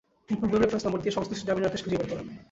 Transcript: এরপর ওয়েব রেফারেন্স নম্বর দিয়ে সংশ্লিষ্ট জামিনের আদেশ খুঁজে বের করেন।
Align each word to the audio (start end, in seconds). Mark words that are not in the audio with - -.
এরপর 0.31 0.47
ওয়েব 0.49 0.61
রেফারেন্স 0.63 0.83
নম্বর 0.85 1.01
দিয়ে 1.03 1.15
সংশ্লিষ্ট 1.17 1.43
জামিনের 1.47 1.69
আদেশ 1.71 1.81
খুঁজে 1.83 1.99
বের 1.99 2.09
করেন। 2.11 2.27